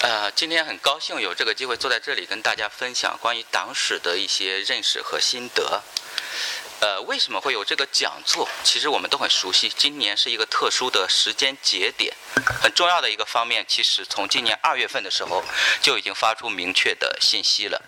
[0.00, 5.82] 呃，今天很高兴有这个机会坐在这里跟大家分享关于党史的一些认识和心得。
[6.80, 8.48] 呃，为什么会有这个讲座？
[8.62, 12.14] 其实我们都很熟悉，今年是一个特殊的时间节点，
[12.62, 13.66] 很重要的一个方面。
[13.66, 15.42] 其实从今年二月份的时候
[15.82, 17.82] 就已经发出明确的信息了，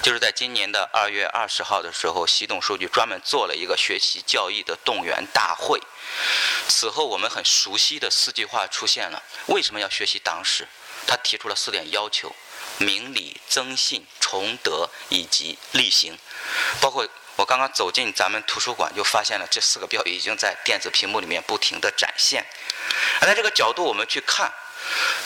[0.00, 5.82] 就是在今年的二月二十号的时候，习总书记专门做了一个学习教育的动员大会。
[6.68, 10.68] 此后，我们很熟悉的四句话出现了：为什么要学习党史？
[11.08, 12.32] 他提出了四点要求：
[12.76, 16.16] 明理、增信、崇德以及力行，
[16.80, 17.04] 包括。
[17.38, 22.44] 我刚刚走进咱们图书馆，就发现了这四个标语已经在电子屏幕里面不停地展现。
[23.20, 24.52] 而在这个角度，我们去看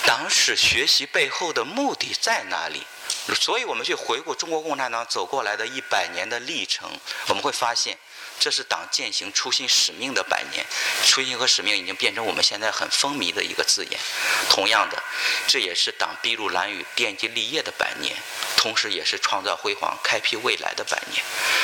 [0.04, 2.86] 党史学习背后的目的在哪里？
[3.34, 6.90] 所以我们去回顾中国共产党走过来的一百年的历程，
[7.28, 7.98] 我们会发现。
[8.42, 10.66] 这是党践行初心使命的百年，
[11.06, 14.00] 初心和使命已经变成我们现在很风靡的一个字眼。
[14.50, 15.00] 同样的，
[15.46, 18.16] 这也是党筚路蓝缕、奠基立业的百年，
[18.56, 21.22] 同时也是创造辉煌、开辟未来的百年。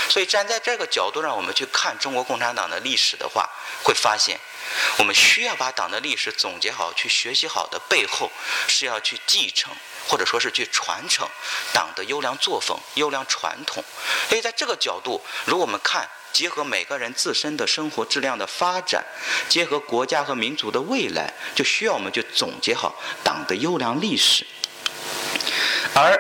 [0.08, 3.50] 所以站在这个角度上，我们去看中国共产党的历史的话，
[3.82, 4.38] 会发现，
[4.98, 8.30] 我们需要把党的历史总结好、去学习好的背后，
[8.68, 9.74] 是要去继承，
[10.08, 11.28] 或者说是去传承
[11.72, 13.84] 党的优良作风、优良传统。
[14.28, 16.08] 所以在这个角度，如果我们看。
[16.30, 19.02] 结合每个人自身的生活质量的发展，
[19.48, 24.46] 结合国家和民族的未来，就需要我们去总结好党的优良历史。
[25.94, 26.16] 而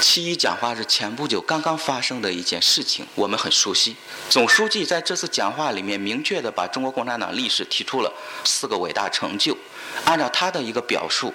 [0.00, 3.96] 七一讲话是前不久刚刚发生的一件事情，我们很熟悉。
[4.28, 8.12] 总书记在这次讲话里面明确的把中国共产党历史提出了
[8.44, 9.56] 四个伟大成就，
[10.10, 11.32] 按照他的一个表述：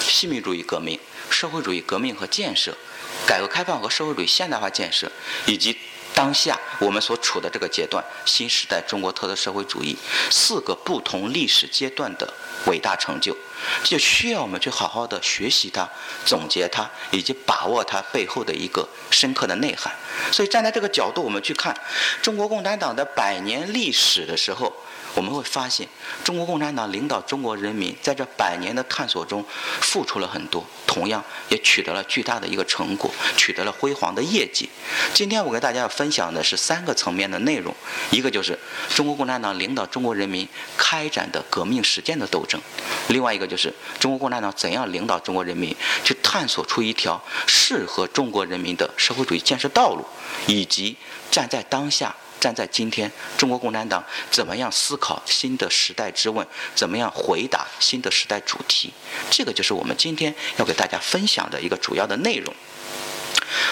[0.00, 0.98] 新民主义革命、
[1.30, 2.76] 社会主义革命和建设、
[3.24, 5.10] 改革开放和社会主义现代化建设，
[5.46, 5.76] 以及。
[6.16, 9.94] 当下我们所处的这个阶段，新时代中国特色社会主义
[10.30, 12.32] 四个不同历史阶段的
[12.64, 13.36] 伟大成就，
[13.82, 15.88] 就需要我们去好好的学习它、
[16.24, 19.94] 总结它，以及把握它背后的一个深刻的内涵。
[20.32, 21.76] 所以站在这个角度，我们去看
[22.22, 24.72] 中国共产党的百年历史的时候。
[25.14, 25.88] 我们会发现，
[26.22, 29.42] 中国共产党领导中国人民在这百年的探索中
[29.80, 34.68] 付出了很多，同样也取得了巨大的一个成果，取得了辉煌的业绩。
[35.14, 37.74] 今天我给大家要分享的是三个层面的内容：
[38.10, 38.58] 一个就是
[38.94, 42.60] 中国共产党领导中国人民开展的革命实践的斗争；
[43.08, 45.74] 另外一个就是中国共产党怎样领导中国人民
[46.04, 50.04] 去探索出一条适合中国人民的社会主义建设道路，
[50.46, 50.96] 以及
[51.30, 52.14] 站在当下。
[52.38, 56.46] 站在今天，中国共产党怎么样思考新的时代之问？
[56.74, 58.92] 怎么样回答新的时代主题？
[59.30, 62.54] 这个就是我们今天要给大家分享的一个主要的内容。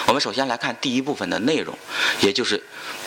[0.07, 1.77] 我们首先来看第一部分的内容，
[2.21, 2.61] 也就是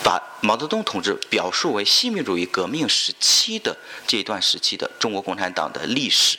[0.04, 6.38] 把毛泽东同志表述为新民主义革命时期的这一段时期的中国共产党的历史。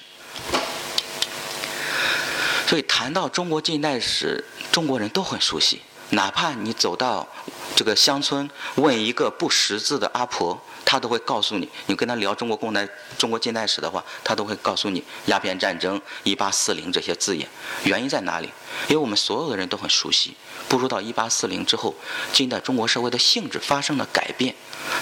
[2.69, 5.81] 所以谈到中国近代史，中国人都很熟悉，
[6.11, 7.27] 哪怕你走到。
[7.75, 11.67] 这个乡村问一个不识字的阿婆，她都会告诉你。
[11.87, 12.87] 你跟她聊中国共代、
[13.17, 17.47] 中国近代史的话，她都会告诉你鸦片战争、一八四零这些字眼。
[17.85, 18.49] 原因在哪里？
[18.87, 20.35] 因为我们所有的人都很熟悉。
[20.67, 21.95] 步入到一八四零之后，
[22.31, 24.53] 近代中国社会的性质发生了改变。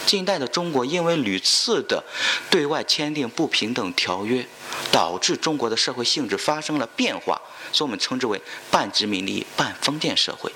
[0.05, 2.01] 近代的中国因为屡次的
[2.49, 4.47] 对外签订不平等条约，
[4.91, 7.41] 导致中国的社会性质发生了变化，
[7.71, 8.41] 所以我们称之为
[8.71, 10.51] 半殖民地半封建社会。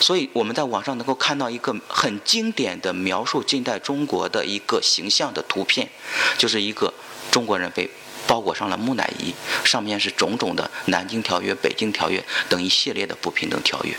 [0.00, 5.88] 所以我们在网上能够看到一个很经典的描述近代中国的一个形象的图片，
[6.36, 6.92] 就是一个
[7.30, 7.88] 中国人被
[8.26, 9.32] 包裹上了木乃伊，
[9.64, 12.18] 上面是种种的《南京条约》《北京条约》
[12.48, 13.94] 等一系列的不平等条约。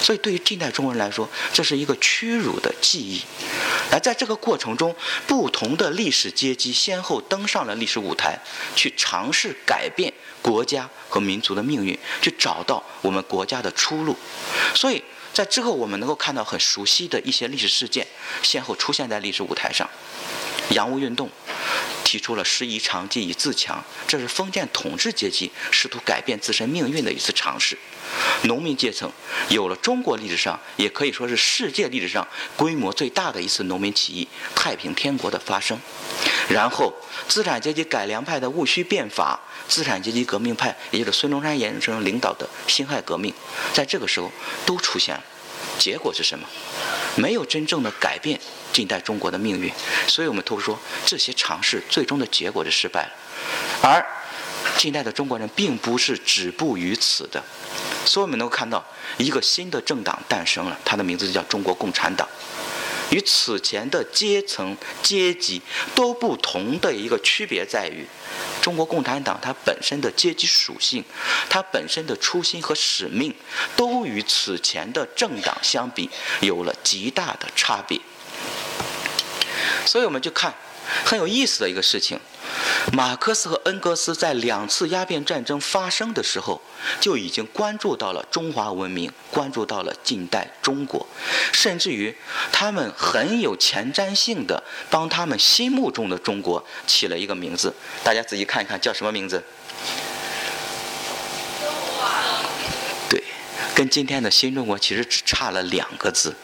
[0.00, 3.22] 所以对于近代中国人来说，这是一个屈辱的记忆。
[3.90, 4.94] 而在这个过程中，
[5.26, 8.38] 不同的历史阶级先后登上了历史舞台，
[8.74, 10.12] 去尝试改变
[10.42, 14.16] 国家和民族的命运，去找到我们国家的出路。
[14.74, 15.02] 所以。
[15.30, 18.04] 在之后，我们能够看到很熟悉的一些历史事件，
[18.42, 19.88] 先后出现在历史舞台上。
[20.70, 21.30] 洋务运动
[22.08, 27.76] 提出了“师夷长技以自强”，这是封建统治阶级试图改变自身命运的一次尝试。
[28.44, 29.12] 农民阶层
[29.50, 35.78] 有了中国历史上，也可以说是世界历史上规模最大的一次农民起义——太平天国的发生。
[36.48, 36.90] 然后，
[37.28, 39.38] 资产阶级改良派的戊戌变法。
[39.68, 43.34] 资产阶级革命派，也就是孙中山先生领导的辛亥革命，
[43.74, 44.32] 在这个时候
[44.64, 45.22] 都出现了。
[45.78, 46.48] 结果是什么？
[47.16, 48.38] 没有真正的改变
[48.72, 49.72] 近代中国的命运。
[50.06, 53.12] 所以我们都说这些尝试最终的结果是失败了。
[53.82, 54.04] 而
[54.76, 57.42] 近代的中国人并不是止步于此的。
[58.04, 58.84] 所以我们能够看到
[59.18, 62.26] 一个新的政党诞生了，它的名字就叫中国共产党。
[63.10, 65.62] 与此前的阶层阶级
[65.94, 68.06] 都不同的一个区别在于。
[68.60, 71.02] 中国共产党它本身的阶级属性，
[71.48, 73.34] 它本身的初心和使命，
[73.76, 76.10] 都与此前的政党相比
[76.40, 77.98] 有了极大的差别。
[79.86, 80.54] 所以我们就看
[81.04, 82.18] 很有意思的一个事情。
[82.92, 86.62] 马克思和恩格斯在两次鸦片战争发生的时候，
[86.98, 91.06] 就已经关注到了中华文明，关注到了近代中国，
[91.52, 92.16] 甚至于
[92.50, 97.74] 他们很有前瞻性的帮他们心目中的中国起了一个名字。
[98.02, 99.42] 大家仔细看一看，叫什么名字？
[103.10, 103.22] 对，
[103.74, 106.34] 跟今天的新中国其实只差了两个字。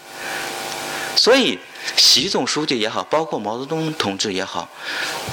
[1.16, 1.58] 所以。
[1.99, 4.66] 习总书记也好，包括毛泽东同志也好，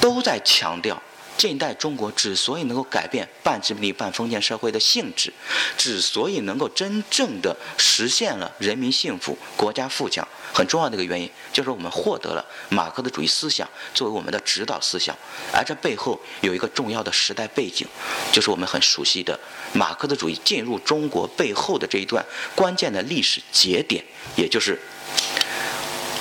[0.02, 1.02] 都在强调，
[1.38, 5.32] 近代中国之所以能够改变半殖民地半封建社会的性质，
[5.78, 15.16] 之所以能够真正的实现了人民幸福、国家富强，很重要的一个原因，就是我们获得了马克思主义思想作为我们的指导思想，
[15.54, 17.88] 而这背后有一个重要的时代背景，
[18.30, 19.40] 就是我们很熟悉的
[19.72, 22.22] 马克思主义进入中国背后的这一段
[22.54, 24.04] 关键的历史节点，
[24.36, 24.78] 也就是。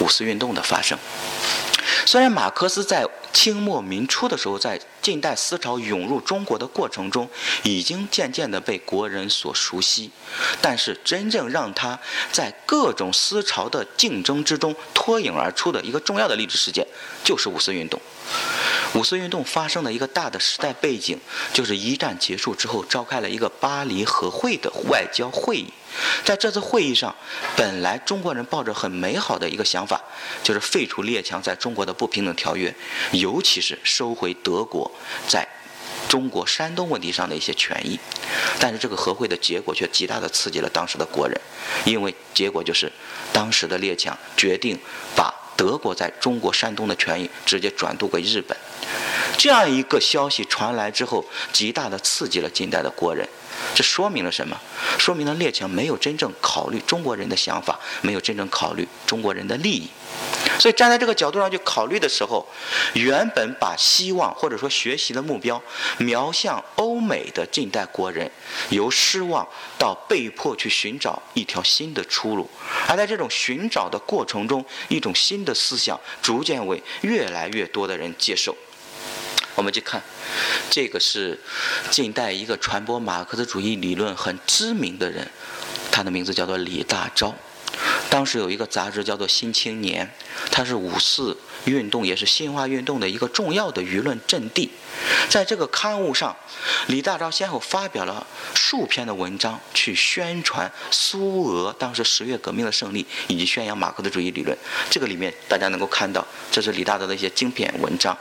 [0.02, 0.98] 五四运动的发生，
[2.06, 7.30] 虽然马克思在清末民初的时候，在近代思潮涌入中国的过程中，
[7.64, 10.10] 已经渐渐地被国人所熟悉，
[10.60, 11.98] 但是真正让他
[12.32, 16.86] 在各种思潮的竞争之中脱颖而出的一个重要的历史事件，
[17.24, 18.02] 就是五四运动。
[18.94, 21.18] 五四运动发生的一个大的时代背景，
[21.54, 25.72] 就是一战结束之后召开了一个巴黎和会的外交会议。
[26.24, 27.16] 在这次会议上，
[27.56, 30.02] 本来中国人抱着很美好的一个想法，
[30.44, 32.74] 就是废除列强在中国的不平等条约，
[33.12, 34.92] 尤其是收回德国
[35.28, 35.48] 在
[36.10, 37.98] 中国山东问题上的一些权益。
[38.60, 41.40] 但是这个和会的结果却极大的刺激了当时的国人，
[41.86, 42.92] 因为结果就是
[43.32, 44.78] 当时的列强决定
[45.16, 48.58] 把德国在中国山东的权益直接转渡给日本。
[49.38, 51.24] 这样一个消息传来之后，
[51.54, 53.30] 极大的刺激了近代的国人。
[53.76, 54.60] 这说明了什么？
[54.98, 59.88] 说明了列强没有真正考虑中国人的想法，没有真正考虑中国人的利益。
[60.62, 62.48] 所以站在这个角度上去考虑的时候，
[62.94, 65.60] 原本把希望或者说学习的目标
[65.98, 68.30] 瞄向欧美的近代国人，
[68.70, 69.48] 由失望
[69.80, 72.48] 到被迫去寻找一条新的出路。
[72.88, 78.56] 而在这种寻找的过程中，一种新的思想逐渐为越来越多的人接受。
[79.56, 80.00] 我们去看，
[80.70, 81.40] 这个是
[81.90, 85.28] 近代一个传播马克思主义理论很知名的人，
[85.92, 87.34] 他的名字叫做李大钊。
[88.12, 90.06] 当时有一个杂志叫做《新青年》，
[90.52, 94.70] 它是五四运动也是新化运动的一个重要的舆论阵地。
[95.30, 96.36] 在这个刊物上，
[96.88, 104.58] 李大钊先后发表了数篇的文章，去宣传苏俄当时十月革命的胜利，以及宣扬马克思主义理论。
[104.90, 108.18] 这个里面大家能够看到，这是李大钊的一些精品文章：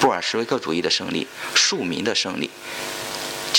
[0.00, 2.48] 布尔什维克主义的胜利，庶民的胜利。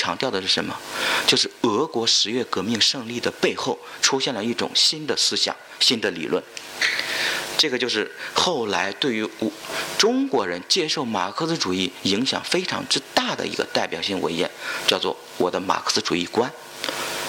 [0.06, 0.78] 强调的是什么？
[1.26, 6.44] 就是俄国十月革命胜利的背后出现了一种新的思想、新的理论。
[7.58, 9.28] 这个就是后来对于
[9.98, 14.48] 中国人接受马克思主义影响非常之大的一个代表性文献，
[14.86, 16.48] 叫做《我的马克思主义观》。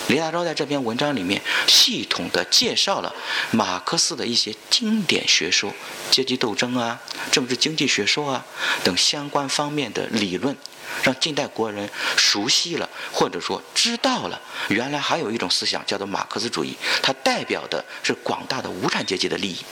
[0.08, 3.12] 李大钊在这篇文章里面系统的介绍了
[3.52, 5.72] 马克思的一些经典学说、
[6.10, 7.00] 阶级斗争啊、
[7.32, 8.44] 政治经济学说啊
[8.84, 10.54] 等相关方面的理论。
[11.02, 19.64] 让近代国人熟悉了，或者说知道了，原来还有一种思想叫做马克思主义，它代表的是广大的无产阶级的利益。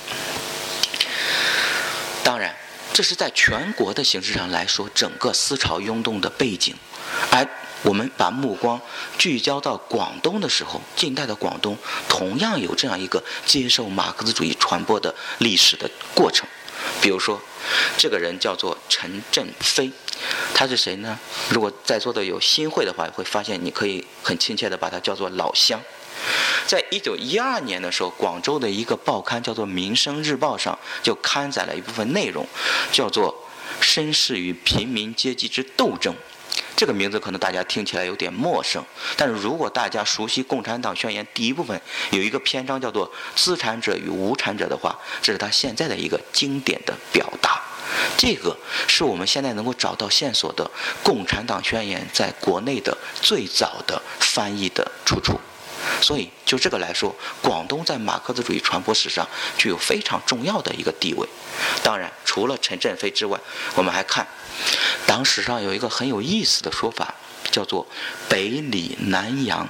[2.22, 2.54] 当然，
[2.92, 6.74] 这是在全国的形式上来说，整个思潮涌动的背景。
[7.30, 7.46] 而
[7.82, 8.80] 我们把目光
[9.18, 11.76] 聚焦到广东的时候，近代的广东
[12.08, 16.46] 同样有这样一个接受马克思主义传播的历史的过程。
[17.02, 17.40] 比如说，
[17.96, 19.90] 这个人叫做陈振飞。
[20.54, 21.18] 他是谁呢？
[21.50, 25.80] 如果在座的有新会的话，会发现你可以很亲切的把他叫做老乡。
[26.66, 32.46] 在一九一二年的时候，广州的一个报刊叫做《民生日报》上就刊载了一部分内容，
[32.90, 33.34] 叫做
[33.84, 36.14] 《绅士与平民阶级之斗争》。
[36.76, 38.84] 这个名字可能大家听起来有点陌生，
[39.16, 47.62] 但是如果大家熟悉《共产党宣言》第一部分有一个篇章叫做“资产者与无产者”的话，这是他现在的一个经典的表达。
[48.16, 48.56] 这个
[48.88, 50.64] 是我们现在能够找到线索的
[51.04, 55.38] 《共产党宣言》在国内的最早的翻译的出处。
[56.00, 59.26] 所以就这个来说，广东在马克思主义传播史上
[59.56, 61.26] 具有非常重要的一个地位。
[61.82, 63.38] 当然，除了陈振飞之外，
[63.74, 64.26] 我们还看。
[65.06, 67.14] 党史上有一个很有意思的说法，
[67.50, 67.86] 叫做
[68.28, 69.68] “北李南杨”，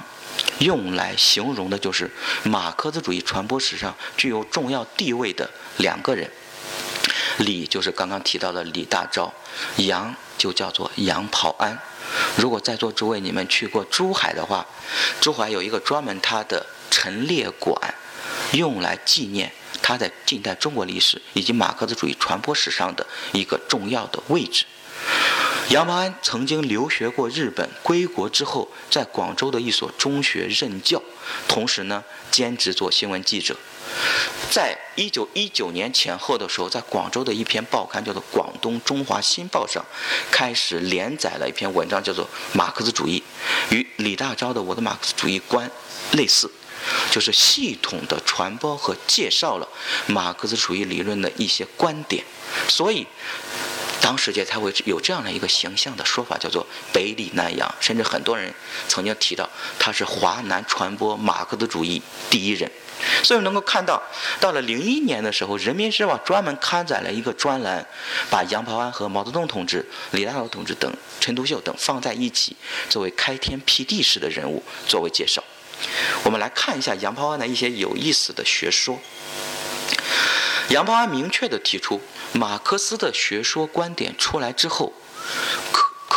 [0.59, 2.09] 用来形容的就是
[2.43, 6.29] 马克思主义传播史上具有重要地位的两个人。
[7.39, 9.29] 李就是刚刚提到的李大钊，
[9.77, 11.77] 杨就叫做杨匏安。
[12.37, 14.65] 如果在座诸位你们去过珠海的话，
[15.21, 17.75] 珠海有一个专门它的陈列馆，
[18.53, 24.65] 用来纪念他在近代中国历史以及马克思主义传播史上的一个重要的位置。
[25.69, 31.01] 杨匏安曾经留学过日本，归国之后在广州的一所中学任教，
[31.47, 33.55] 同时呢兼职做新闻记者。
[34.51, 39.83] 在一九一九年前后的时候，在广州的一篇报刊叫做《广东中华新报》上，
[40.31, 43.23] 开始连载了一篇文章，叫做《马克思主义》，
[43.75, 45.69] 与李大钊的《我的马克思主义观》
[46.17, 46.49] 类似，
[47.11, 49.67] 就是系统的传播和介绍了
[50.07, 52.23] 马克思主义理论的一些观点，
[52.69, 53.05] 所以。
[54.01, 58.53] 当时界才会有这样的一个形象的说法，叫做“北李南杨”，甚至很多人
[58.87, 59.49] 曾经提到
[59.79, 61.99] 他是华南传播马克思主义
[62.29, 62.71] 第一人。
[63.23, 64.01] 所以能够看到，
[64.39, 67.85] 到了零一年的时候，《人民日报》专门刊载了一个专栏，
[68.29, 72.55] 把杨匏安和毛泽东同志、李大钊同志等、陈独秀等放在一起，
[72.89, 75.43] 作为开天辟地式的人物作为介绍。
[76.23, 78.99] 我们来看一下杨匏安的一些有意思的学说。
[80.69, 82.01] 杨匏安明确地提出。
[82.33, 84.91] 马克思的学说观点出来之后，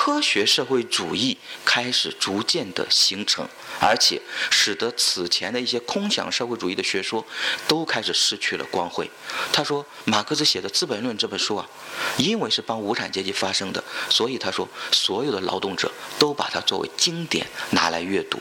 [0.08, 1.36] 科学社会主义
[1.66, 3.46] 开始逐渐的形成，
[3.78, 4.18] 而且
[4.50, 7.22] 使得此前的一些空想社会主义的学说
[7.68, 9.08] 都开始失去了光辉。
[9.52, 11.68] 他说，马克思写的《资本论》这本书啊，
[12.16, 18.38] 因为是帮无产阶级发声的，所以他说所有的劳动者都把它作为经典拿来阅读。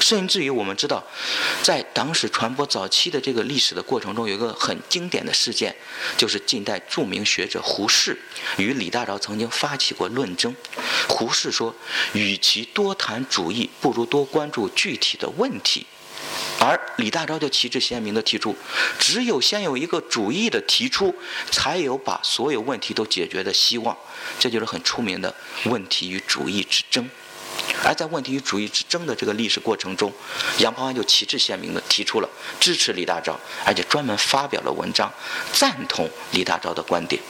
[0.00, 1.02] 甚至于我们知道，
[1.62, 5.74] 在党史传播早期的这个历史的过程中，有一个很经典的事件，
[6.16, 8.16] 就是近代著名学者胡适
[8.58, 10.54] 与李大钊曾经发起过论争。
[11.08, 11.74] 胡适说
[12.14, 15.86] ：“与其多谈主义，不如多关注具体的问题。”
[16.58, 18.56] 而李大钊就旗帜鲜明地提出
[18.98, 21.14] ：“只有先有一个主义的提出，
[21.50, 23.96] 才有把所有问题都解决的希望。”
[24.38, 27.08] 这就是很出名的问题与主义之争。
[27.84, 30.12] 而在问题与主义之争的这个历史过程中，
[30.58, 35.12] 杨匏安就旗帜鲜明地提出了支持李大钊，而且专门发表了文章
[35.52, 37.20] 赞同李大钊的观点。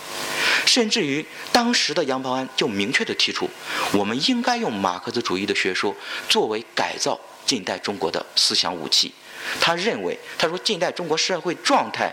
[0.64, 3.50] 甚至于当时的杨匏安就明确地提出，
[3.92, 5.94] 我们应该用马克思主义的学说
[6.28, 9.12] 作为改造近代中国的思想武器。
[9.60, 12.12] 他认为，他说，近代中国社会状态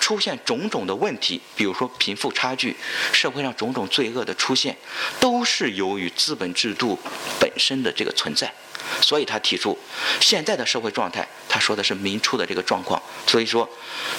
[0.00, 2.76] 出现种种的问题，比如说贫富差距，
[3.12, 4.76] 社会上种种罪恶的出现，
[5.20, 6.98] 都是由于资本制度
[7.40, 8.52] 本身的这个存在。
[9.00, 9.78] 所以他提出，
[10.20, 13.68] 现在的社会状态，他说的是民初的这个状况，所以说，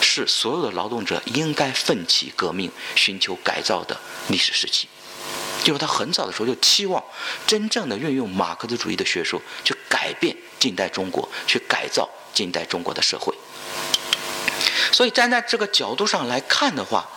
[0.02, 4.88] 是所有的劳动者应该奋起革命、寻求改造的历史时期。
[5.64, 7.02] 就是他很早的时候就期望
[7.48, 12.10] 真正的运用马克思主义的学说去改变近代中国，去改造。
[12.34, 13.32] 近代中国的社会，
[14.92, 17.08] 所以站在这个角度上来看的话，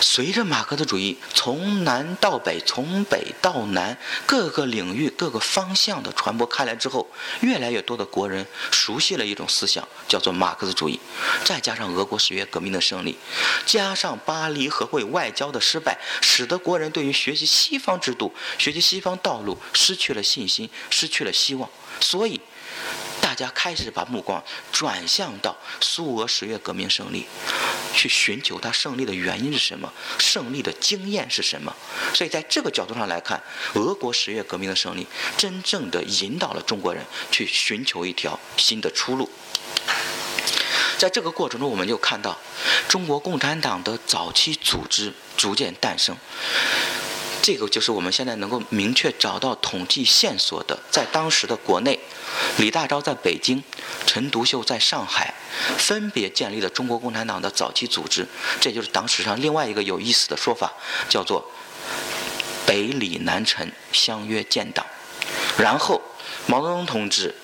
[0.00, 7.08] 随着马克思主义从南到北、从北到南各个领域、各个方向的传播开来之后，
[7.40, 11.00] 越来越多的国人熟悉了一种思想，叫做马克思主义。
[11.44, 13.16] 再加上俄国十月革命的胜利，
[13.66, 21.68] 加上巴黎和会外交的失败，使得国人对于学习西方制度、学习西方道路失去了信心，失去了希望。
[22.00, 22.40] 所以。
[23.38, 24.42] 大家开始把目光
[24.72, 27.24] 转向到苏俄十月革命胜利，
[27.94, 31.72] 去寻求它胜利的原因是什么，胜利的经验是什么。
[32.12, 33.40] 所以在这个角度上来看，
[33.74, 39.30] 俄国十月革命的胜利，真正的引导了中国人去寻求一条新的出路。
[40.98, 42.36] 在这个过程中，我们就看到
[42.88, 46.16] 中国共产党的早期组织逐渐诞生。
[47.40, 51.98] 这个就是我们现在能够明确找到统计线索的，在当时的国内，
[52.58, 53.62] 李大钊在北京，
[54.06, 55.32] 陈独秀在上海，
[55.76, 58.26] 分别建立了中国共产党的早期组织。
[58.60, 60.72] 这就是党史上另外一个有意思的说法，
[61.08, 61.50] 叫做
[62.66, 64.84] “北李南陈相约建党”。
[65.58, 66.02] 然后，
[66.46, 67.34] 毛泽东同志、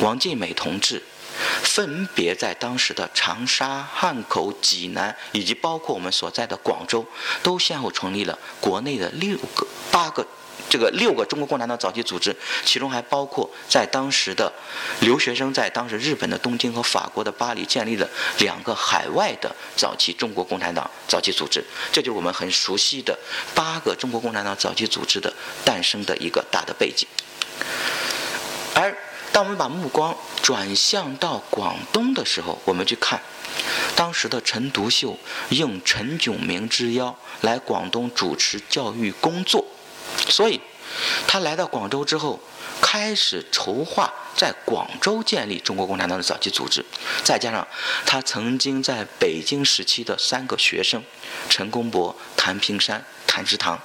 [0.00, 1.02] 王尽美同志。
[1.62, 7.04] 分别在当时的长沙、汉口、济南，以及包括我们所在的广州，
[7.42, 10.26] 都先后成立了国内的六个、八个，
[10.72, 14.50] 这个六个中国共产党早期组织，其中还包括在当时的
[15.00, 21.62] 留学生在当时日本的东京和法国的巴黎建立了两个海外的早期中国共产党早期组织，
[21.92, 23.18] 这就是我们很熟悉的
[23.54, 25.30] 八个中国共产党早期组织的
[25.62, 27.06] 诞生的一个大的背景，
[28.74, 28.96] 而。
[29.30, 33.18] 当我们把目光转向到广东的时候，我们去看，
[33.96, 39.64] 当时的陈独秀应陈炯明之邀来广东主持教育工作，
[40.28, 40.60] 所以
[41.26, 42.40] 他来到广州之后，
[42.80, 46.84] 开始筹划在广州建立中国共产党的早期组织，
[47.22, 47.66] 再加上
[48.04, 51.02] 他曾经在北京时期的三个学生
[51.48, 53.80] 陈公博、谭平山、谭之堂。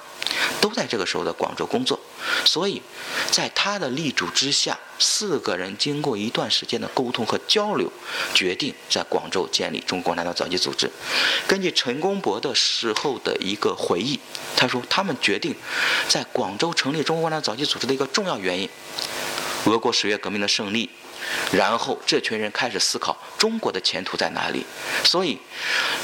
[0.60, 1.98] 都在这个时候的广州工作，
[2.44, 2.82] 所以，
[3.30, 7.90] 在他的力主之下，四个人经过一段时间的沟通和交流，
[8.34, 10.90] 决定在广州建立中国共产党早期组织。
[11.46, 14.18] 根据陈公博的时候的一个回忆，
[14.56, 15.54] 他说他们决定
[16.08, 18.68] 在广州成立中国共产党早期组织的一个重要原因，
[19.66, 20.90] 俄国十月革命的胜利。
[21.52, 24.64] 然后，这群人开始思考中国的前途在哪里。
[25.04, 25.38] 所以，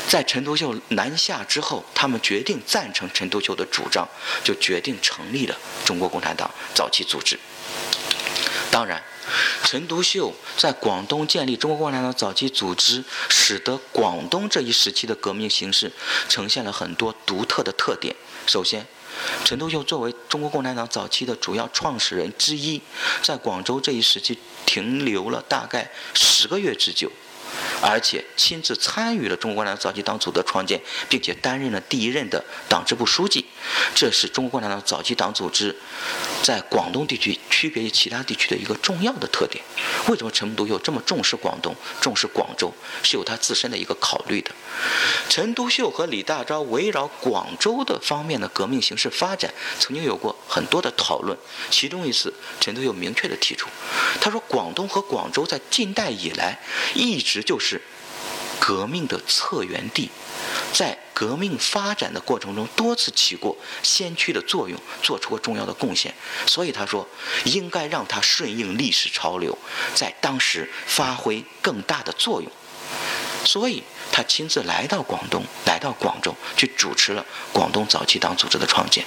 [0.08, 4.08] 在陈独秀南下之后，他们决定赞成陈独秀的主张，
[4.42, 7.38] 就决定成立了中国共产党早期组织。
[8.70, 9.02] 当然，
[9.62, 15.92] 陈独秀在广东建立中国共产党早期组织，使得广东这一时期的革命形势
[16.28, 18.14] 呈现了很多独特的特点。
[18.46, 18.86] 首先，
[19.44, 22.80] 陈独秀作为中国共产党早期的主要创始人之一，
[23.22, 27.10] 在广州这一时期停留了大概十个月之久。
[27.86, 33.44] 而且亲自参与了中国共产党早期党组的创建，并且担任了第一任的党支部书记，
[33.94, 35.76] 这是中国共产党早期党组织
[36.42, 39.62] 在广东地区区别于其他地区的一个重要的特点。
[40.08, 42.72] 为什么陈独秀这么重视广东、重视广州，
[43.02, 44.50] 是有他自身的一个考虑的。
[45.28, 51.36] 陈独秀和李大钊围绕广州的方面的革命形势发展，曾经有过很多的讨论。
[51.70, 53.68] 其中一次，陈独秀明确地提出，
[54.20, 56.58] 他说：“广东和广州在近代以来
[56.94, 57.73] 一直就是
[58.66, 60.10] 革命的策源地，
[60.72, 66.14] 在革命发展的过程中多次起过先驱的作用，做出过重要的贡献。
[66.46, 67.06] 所以他说，
[67.44, 69.58] 应该让他顺应历史潮流，
[69.94, 72.50] 在当时发挥更大的作用。
[73.44, 73.82] 所以。”
[74.12, 79.04] 他亲自来到广东，来到广州，去主持了广东早期党组织的创建。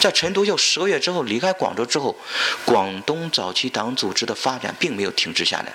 [0.00, 2.16] 在陈独秀十个月之后离开广州之后，
[2.64, 5.72] 广东早期党组织的发展并没有停滞下来。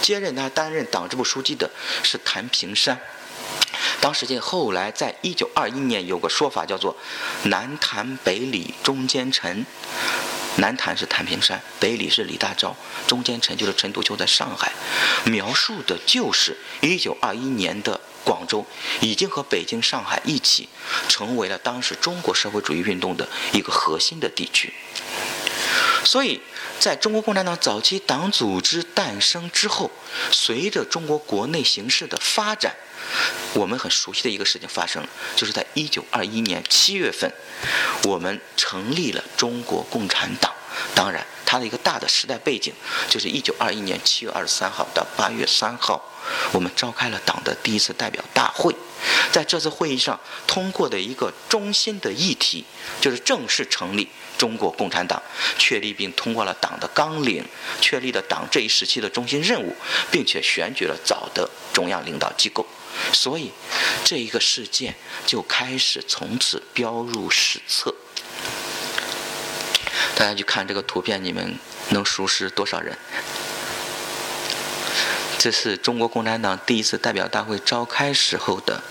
[0.00, 1.68] 接任他担任党支部书记的
[2.04, 2.96] 是谭平山。
[4.00, 6.96] 当时间后来在一九二一年有个说法叫做
[7.44, 9.66] “南谭北李中间陈”。
[10.56, 12.74] 南谭是谭平山，北李是李大钊，
[13.06, 14.72] 中间陈就是陈独秀在上海，
[15.24, 18.64] 描述的就是一九二一年的广州
[19.00, 20.68] 已经和北京、上海一起
[21.08, 24.72] 成为了当时中国社会主义运动的一个核心的地区。
[26.06, 26.40] 所以，
[26.78, 29.90] 在中国共产党早期党组织诞生之后，
[30.30, 32.74] 随着中国国内形势的发展。
[33.54, 37.30] 我们很熟悉的一个事情发生了，就是在一九二一年七月份，
[38.04, 40.52] 我们成立了中国共产党。
[40.94, 42.72] 当然，它的一个大的时代背景，
[43.08, 46.04] 就是一九二一年七月二十三号到八月三号，
[46.52, 48.74] 我们召开了党的第一次代表大会。
[49.32, 52.64] 在这次会议上通过的一个中心的议题，
[53.00, 55.22] 就是正式成立中国共产党，
[55.58, 57.44] 确立并通过了党的纲领，
[57.80, 59.74] 确立了党这一时期的中心任务，
[60.10, 62.66] 并且选举了早的中央领导机构。
[63.12, 63.52] 所以，
[64.04, 64.94] 这一个事件
[65.26, 67.94] 就开始从此标入史册。
[70.14, 71.58] 大家去看这个图片，你们
[71.90, 72.96] 能熟识多少人？
[75.38, 78.82] 这是中国共产党第一次代表大会召开时候的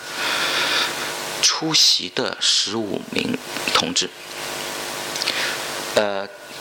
[1.41, 3.35] 出席的十五名
[3.73, 4.09] 同志。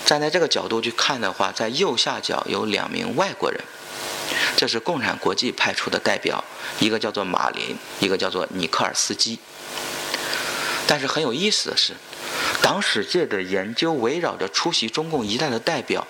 [0.04, 3.60] 站在这个角度去看的话，在右下角有两名外国人。
[4.56, 6.42] 这是共产国际派出的代表，
[6.78, 9.38] 一个叫做马林，一个叫做尼克尔斯基。
[10.86, 11.94] 但是很有意思的是，
[12.62, 16.06] 党史界的研究围绕着出席中共一代的代表，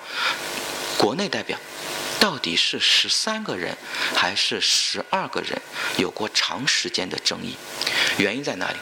[0.98, 1.59] 国内代表
[2.18, 3.76] 到底是十三个人
[4.14, 5.61] 还是十二个人，
[5.96, 7.57] 有过长时间的争议。
[8.16, 8.76] 原因在哪里？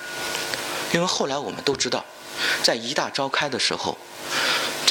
[0.92, 2.05] 因为后来我们都知道，
[2.62, 3.98] 在一大召开的时候。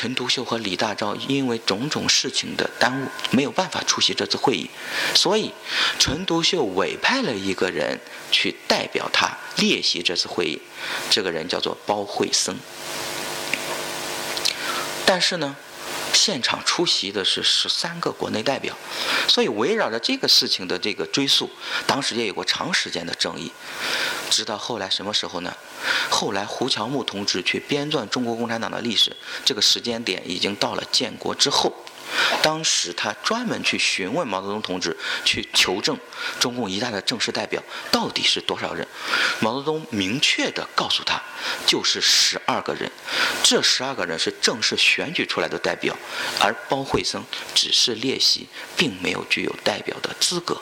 [0.01, 4.67] 陈独秀和李大钊因为种种事情的耽误，没有办法出席这次会议，
[5.13, 5.53] 所以
[5.99, 7.99] 陈独秀委派了一个人
[8.31, 10.59] 去代表他列席这次会议，
[11.11, 12.57] 这个人叫做包惠僧。
[15.05, 15.55] 但是呢？
[16.13, 18.75] 现场出席的是十三个国内代表，
[19.29, 21.49] 所以围绕着这个事情的这个追溯，
[21.87, 23.49] 当时也有过长时间的争议。
[24.31, 25.53] 直到后来什么时候呢？
[26.09, 29.15] 后来胡乔木同志去编撰中国共产党的历史，
[29.45, 31.71] 这个时间点已经到了建国之后。
[32.41, 35.97] 当时他专门去询问毛泽东同志，去求证
[36.39, 38.85] 中共一大的正式代表到底是多少人。
[39.39, 41.21] 毛泽东明确地告诉他，
[41.65, 42.91] 就是十二个人。
[43.43, 45.95] 这十二个人是正式选举出来的代表，
[46.41, 47.23] 而包惠僧
[47.55, 50.59] 只是列席，并没有具有代表的资格。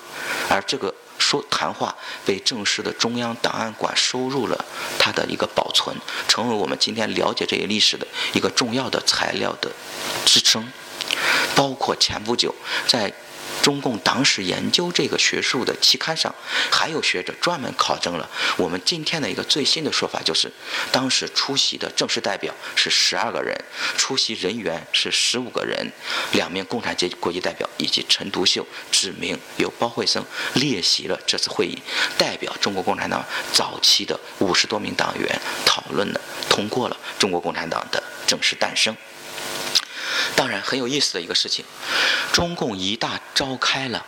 [0.49, 4.65] 而这个说谈话被正式的中央档案馆收入了
[4.97, 5.95] 它的一个保存，
[6.27, 9.71] 成为我们今天了解这一历史的一个重要的材料的
[10.25, 10.71] 支撑。
[11.55, 12.55] 包括前不久
[12.87, 13.13] 在。
[13.61, 16.33] 中共党史研究这个学术的期刊上，
[16.71, 20.51] 还有学者专门考证了我们今天的一个最新的说法，就是
[20.91, 23.55] 当时出席的正式代表是十二个人，
[23.97, 25.91] 出席人员是十五个人，
[26.31, 31.77] 两名共产阶级国际代表以及陈独秀指明由包惠僧列席了这次会议，
[32.17, 38.95] 代表中国共产党早期的五十多名党员讨论了通过了中国共产党的正式诞生。
[40.35, 41.65] 当然很有意思的一个事情，
[42.31, 44.05] 中共一大召开了，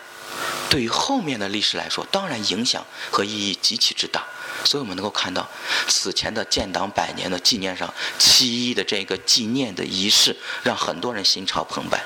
[0.69, 4.23] 对于后面的历史来说，当然影响和意义极其之大。
[4.63, 5.49] 所以我们能够看到，
[5.87, 11.99] 此前的建党百年的纪念上，七一的这个纪念的仪式，让很多人心潮澎湃。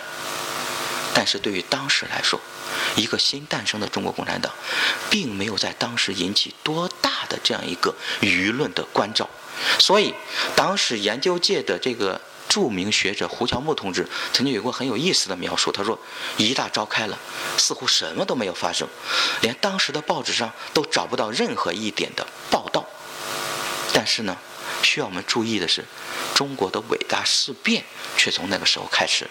[1.13, 2.39] 但是对于当时来说，
[2.95, 4.53] 一个新诞生的中国共产党，
[5.09, 9.29] 并没有在当时引起多大的这样一个舆论的关照。
[9.77, 10.13] 所以，
[10.55, 12.21] 当时研究界的这个。
[12.47, 15.99] 著名学者胡乔木同志曾经有过很有意思的描述，他说
[16.38, 17.17] ：“一大召开了，
[17.58, 18.88] 似乎什么都没有发生，
[19.41, 22.86] 连当时的报纸上都找不到任何一点的报道。
[23.93, 24.38] 但是呢，
[24.84, 25.84] 需要我们注意的是，
[26.34, 27.84] 中国的伟大事变
[28.17, 29.27] 却从那个时候开始。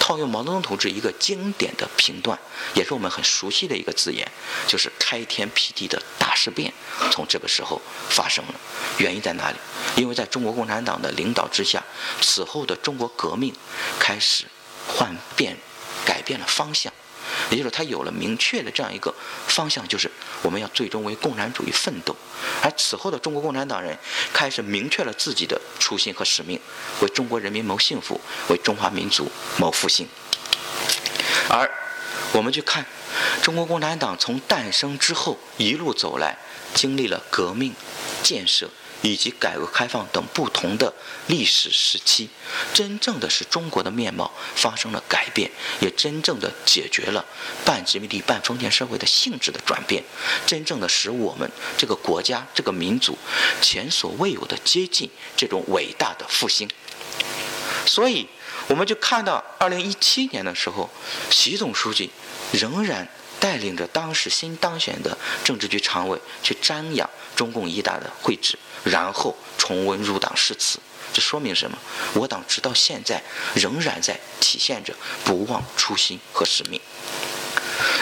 [0.00, 2.38] 套用毛泽东同志一个经典的评断，
[2.74, 4.30] 也是我们很熟悉的一个字眼，
[4.66, 6.72] 就是开天辟地的大事变
[7.12, 8.54] 从这个时候发生了。
[8.96, 9.56] 原因在哪里？”
[9.96, 11.84] 因为在中国共产党的领导之下，
[12.22, 13.54] 此后的中国革命
[13.98, 14.46] 开始
[14.88, 15.58] 换变、
[16.06, 16.90] 改变了方向，
[17.50, 19.14] 也就是它有了明确的这样一个
[19.46, 22.16] 方向，就是我们要最终为共产主义奋斗。
[22.62, 23.96] 而此后的中国共产党人
[24.32, 26.58] 开始明确了自己的初心和使命，
[27.02, 30.08] 为中国人民谋幸福，为中华民族谋复兴。
[31.48, 31.70] 而
[32.32, 32.84] 我们去看
[33.42, 36.36] 中国共产党从诞生之后一路走来，
[36.74, 37.74] 经历了革命、
[38.22, 38.70] 建设。
[39.02, 40.90] 以及改革开放等不同的
[41.26, 42.30] 历史时期，
[42.72, 45.50] 真正的是中国的面貌发生了改变，
[45.80, 47.22] 也真正的解决了
[47.66, 50.02] 半殖民地半封建社会的性质的转变，
[50.46, 53.18] 真正的使我们这个国家这个民族
[53.60, 56.66] 前所未有的接近这种伟大的复兴。
[57.84, 58.26] 所以，
[58.68, 60.88] 我们就看到二零一七年的时候，
[61.30, 62.10] 习总书记
[62.52, 63.06] 仍然
[63.38, 68.58] 带领着当时新当选的政治局常委去瞻仰中共一大的会址。
[68.84, 70.78] 然后重温入党誓词，
[71.10, 71.78] 这说明什么？
[72.12, 73.22] 我党直到现在
[73.54, 76.78] 仍然在体现着不忘初心和使命。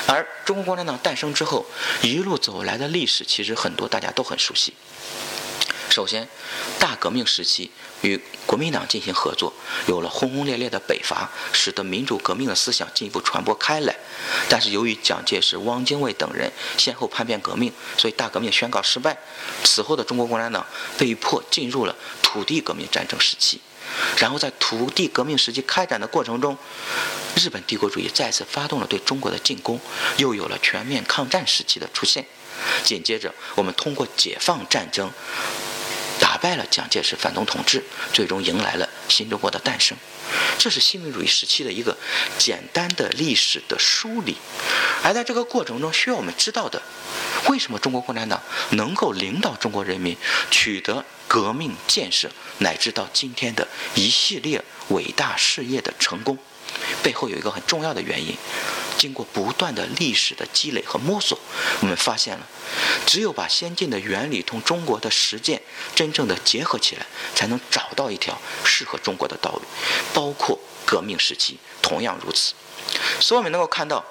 [0.09, 1.65] 而中国共产党诞生之后
[2.03, 4.75] 一路走来的历史，其实很多大家都很熟悉。
[5.89, 6.27] 首先，
[6.81, 7.71] 大革命时期
[8.03, 9.53] 与国民党进行合作，
[9.87, 13.97] 有了轰轰烈烈的北伐，使得民主革命的思想进一步传播开来。
[14.49, 19.17] 但是由于蒋介石、汪精卫等人先后叛变革命，所以大革命宣告失败。
[19.65, 20.67] 此后的中国共产党
[20.99, 23.61] 被迫进入了土地革命战争时期。
[24.17, 26.57] 然后在土地革命时期开展的过程中，
[27.37, 29.81] 日本帝国主义再次发动了对中国的进攻，
[30.17, 32.25] 又有了全面抗战时期的出现。
[32.85, 35.11] 紧接着，我们通过解放战争。
[36.43, 39.97] 败了蒋介石反动统治，最终迎来了新中国的诞生。
[40.59, 41.97] 这是新民主义时期的一个
[42.37, 44.37] 简单的历史的梳理。
[45.05, 46.83] 而在这个过程中，需要我们知道的，
[47.49, 50.17] 为什么中国共产党能够领导中国人民
[50.51, 52.29] 取得革命建设，
[52.59, 56.37] 乃至到今天的一系列伟大事业的成功？
[57.03, 58.37] 背后有一个很重要的原因。
[58.97, 61.39] 经过不断的历史的积累和摸索，
[61.81, 62.47] 我们发现了，
[63.07, 65.61] 只有把先进的原理同中国的实践
[65.95, 69.63] 真正的结合起来，才能找到一条适合中国的道路。
[70.15, 72.55] 包括革命时期同样如此。
[73.21, 74.05] 所以我们能够看到，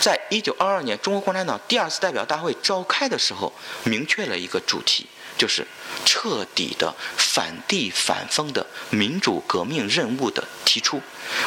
[0.00, 3.52] 在一九二二年中国共产党第二次代表大会召开的时候，
[3.84, 5.06] 明确了一个主题。
[5.38, 5.66] 就是
[6.04, 11.00] 彻底的反帝反封的民主革命任务的提出，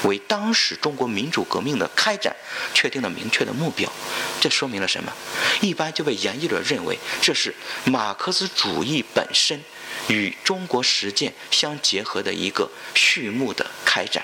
[0.03, 2.35] 为当时中国民主革命的开展
[2.73, 3.91] 确定了明确的目标。
[4.39, 5.13] 这说明了什么？
[5.61, 9.61] 一般就被研究者认为，这是马克思主义本身
[10.07, 14.23] 与中国实践相结合的一个序幕的开展。